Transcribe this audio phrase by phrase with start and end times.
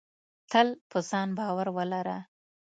[0.51, 2.17] تل په ځان باور ولره.